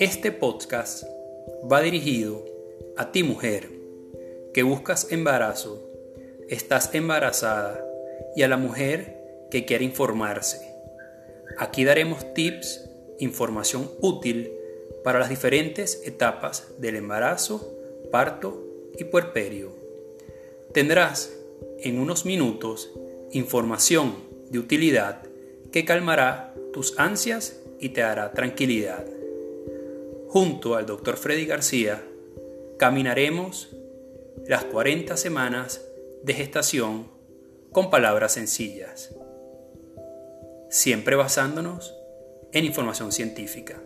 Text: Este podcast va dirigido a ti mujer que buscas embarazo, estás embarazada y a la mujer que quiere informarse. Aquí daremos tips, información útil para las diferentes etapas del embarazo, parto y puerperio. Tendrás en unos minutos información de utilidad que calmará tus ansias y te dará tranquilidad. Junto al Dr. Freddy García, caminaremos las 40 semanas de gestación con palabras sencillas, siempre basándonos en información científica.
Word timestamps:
Este 0.00 0.32
podcast 0.32 1.04
va 1.70 1.82
dirigido 1.82 2.42
a 2.96 3.12
ti 3.12 3.22
mujer 3.22 3.68
que 4.54 4.62
buscas 4.62 5.12
embarazo, 5.12 5.86
estás 6.48 6.94
embarazada 6.94 7.84
y 8.34 8.40
a 8.40 8.48
la 8.48 8.56
mujer 8.56 9.18
que 9.50 9.66
quiere 9.66 9.84
informarse. 9.84 10.74
Aquí 11.58 11.84
daremos 11.84 12.32
tips, 12.32 12.88
información 13.18 13.90
útil 14.00 14.50
para 15.04 15.18
las 15.18 15.28
diferentes 15.28 16.00
etapas 16.06 16.68
del 16.78 16.96
embarazo, 16.96 17.70
parto 18.10 18.64
y 18.98 19.04
puerperio. 19.04 19.70
Tendrás 20.72 21.30
en 21.80 21.98
unos 21.98 22.24
minutos 22.24 22.90
información 23.32 24.14
de 24.48 24.60
utilidad 24.60 25.24
que 25.70 25.84
calmará 25.84 26.54
tus 26.72 26.98
ansias 26.98 27.60
y 27.78 27.90
te 27.90 28.00
dará 28.00 28.32
tranquilidad. 28.32 29.19
Junto 30.32 30.76
al 30.76 30.86
Dr. 30.86 31.16
Freddy 31.16 31.44
García, 31.44 32.04
caminaremos 32.78 33.74
las 34.46 34.62
40 34.62 35.16
semanas 35.16 35.84
de 36.22 36.34
gestación 36.34 37.10
con 37.72 37.90
palabras 37.90 38.34
sencillas, 38.34 39.12
siempre 40.68 41.16
basándonos 41.16 41.96
en 42.52 42.64
información 42.64 43.10
científica. 43.10 43.82